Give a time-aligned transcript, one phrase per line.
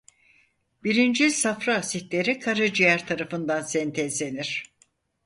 [0.83, 4.73] Birincil safra asitleri karaciğer tarafından sentezlenir.